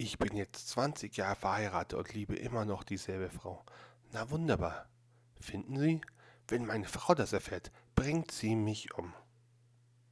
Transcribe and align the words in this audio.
Ich 0.00 0.16
bin 0.16 0.36
jetzt 0.36 0.68
20 0.68 1.16
Jahre 1.16 1.34
verheiratet 1.34 1.98
und 1.98 2.14
liebe 2.14 2.36
immer 2.36 2.64
noch 2.64 2.84
dieselbe 2.84 3.30
Frau. 3.30 3.64
Na 4.12 4.30
wunderbar. 4.30 4.86
Finden 5.40 5.76
Sie? 5.76 6.00
Wenn 6.46 6.66
meine 6.66 6.86
Frau 6.86 7.16
das 7.16 7.32
erfährt, 7.32 7.72
bringt 7.96 8.30
sie 8.30 8.54
mich 8.54 8.94
um. 8.94 9.12